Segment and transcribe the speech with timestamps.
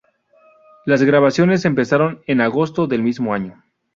[0.83, 3.61] Las grabaciones empezaron en agosto del mismo año.